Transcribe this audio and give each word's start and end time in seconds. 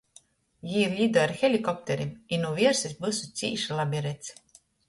Jī 0.69 0.85
lidoj 0.93 1.25
ar 1.25 1.33
helikopterim 1.41 2.15
i 2.37 2.41
nu 2.47 2.57
viersa 2.63 2.93
vysu 3.07 3.31
cīš 3.43 3.71
labi 3.81 4.05
redz. 4.09 4.35